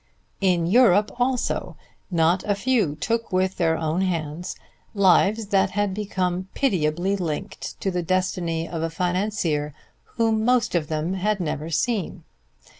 [0.41, 1.77] In Europe also
[2.09, 4.55] not a few took with their own hands
[4.95, 9.75] lives that had become pitiably linked to the destiny of a financier
[10.15, 12.23] whom most of them had never seen.